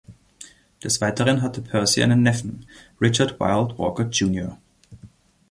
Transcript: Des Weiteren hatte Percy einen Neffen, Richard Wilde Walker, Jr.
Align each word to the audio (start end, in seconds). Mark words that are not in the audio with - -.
Des 0.83 0.99
Weiteren 0.99 1.43
hatte 1.43 1.61
Percy 1.61 2.01
einen 2.01 2.23
Neffen, 2.23 2.65
Richard 2.99 3.39
Wilde 3.39 3.77
Walker, 3.77 4.09
Jr. 4.09 4.57